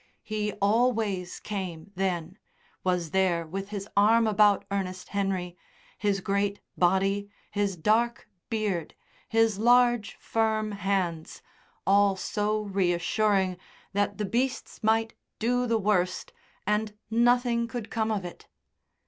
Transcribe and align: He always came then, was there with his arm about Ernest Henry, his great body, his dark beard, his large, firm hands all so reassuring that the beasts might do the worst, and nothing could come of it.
He 0.23 0.51
always 0.53 1.39
came 1.39 1.91
then, 1.93 2.39
was 2.83 3.11
there 3.11 3.45
with 3.45 3.69
his 3.69 3.87
arm 3.95 4.25
about 4.25 4.65
Ernest 4.71 5.09
Henry, 5.09 5.55
his 5.95 6.21
great 6.21 6.59
body, 6.75 7.29
his 7.51 7.77
dark 7.77 8.27
beard, 8.49 8.95
his 9.29 9.59
large, 9.59 10.15
firm 10.15 10.71
hands 10.71 11.43
all 11.85 12.15
so 12.15 12.63
reassuring 12.63 13.59
that 13.93 14.17
the 14.17 14.25
beasts 14.25 14.81
might 14.81 15.13
do 15.37 15.67
the 15.67 15.77
worst, 15.77 16.33
and 16.65 16.97
nothing 17.11 17.67
could 17.67 17.91
come 17.91 18.09
of 18.11 18.25
it. 18.25 18.47